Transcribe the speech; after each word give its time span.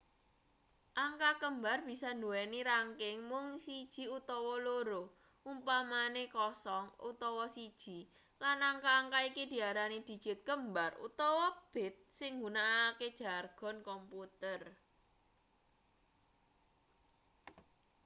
angka 1.05 1.31
kembar 1.41 1.79
bisa 1.89 2.09
nduweni 2.13 2.59
rangking 2.71 3.17
mung 3.29 3.47
siji 3.65 4.03
utawa 4.17 4.55
loro 4.67 5.03
umpamane 5.51 6.23
0 6.65 7.09
utawa 7.11 7.45
1 7.57 8.41
lan 8.41 8.57
angka-angka 8.71 9.19
iki 9.29 9.43
diarani 9.51 9.99
dijit 10.07 10.39
kembar 10.49 10.91
utawa 11.07 11.45
bit 11.73 11.95
sing 12.17 12.31
nggunakake 12.37 13.07
jargon 13.19 13.77
komputer 13.89 14.61